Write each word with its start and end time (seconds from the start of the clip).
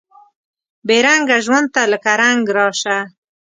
بې 0.87 0.97
رنګه 1.05 1.37
ژوند 1.45 1.67
ته 1.75 1.81
لکه 1.91 2.11
رنګ 2.21 2.43
راسه 2.57 2.97